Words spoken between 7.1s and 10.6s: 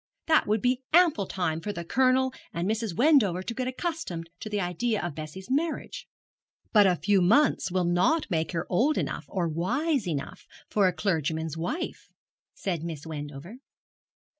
months will not make her old enough or wise enough